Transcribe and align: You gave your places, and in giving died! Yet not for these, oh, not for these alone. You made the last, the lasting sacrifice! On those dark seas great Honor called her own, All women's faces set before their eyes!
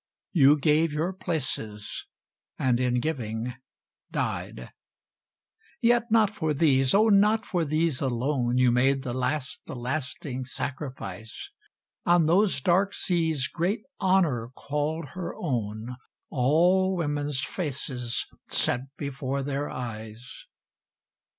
You 0.33 0.57
gave 0.57 0.91
your 0.93 1.13
places, 1.13 2.07
and 2.57 2.79
in 2.79 2.99
giving 2.99 3.53
died! 4.11 4.71
Yet 5.79 6.09
not 6.09 6.33
for 6.35 6.55
these, 6.55 6.95
oh, 6.95 7.09
not 7.09 7.45
for 7.45 7.63
these 7.63 8.01
alone. 8.01 8.57
You 8.57 8.71
made 8.71 9.03
the 9.03 9.13
last, 9.13 9.61
the 9.67 9.75
lasting 9.75 10.45
sacrifice! 10.45 11.51
On 12.03 12.25
those 12.25 12.59
dark 12.61 12.95
seas 12.95 13.47
great 13.47 13.83
Honor 13.99 14.49
called 14.55 15.09
her 15.13 15.35
own, 15.35 15.97
All 16.31 16.95
women's 16.95 17.43
faces 17.43 18.25
set 18.49 18.81
before 18.97 19.43
their 19.43 19.69
eyes! 19.69 20.47